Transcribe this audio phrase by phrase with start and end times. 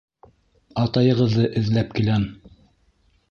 [0.83, 2.23] —Атайығыҙҙы эҙләп киләм.